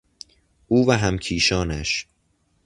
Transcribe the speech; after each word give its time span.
او 0.67 0.89
و 0.89 0.91
همکیشانش 0.91 2.07